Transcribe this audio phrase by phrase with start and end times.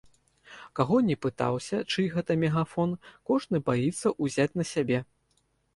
[0.79, 2.99] Каго не пытаўся, чый гэта мегафон,
[3.33, 4.99] кожны баіцца ўзяць на сябе!